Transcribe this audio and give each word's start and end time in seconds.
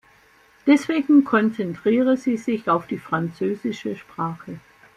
Deswegen 0.65 1.25
konzentriere 1.25 2.17
sie 2.17 2.35
sich 2.35 2.67
auf 2.71 2.87
die 2.87 2.97
französische 2.97 3.95
Sprache. 3.95 4.59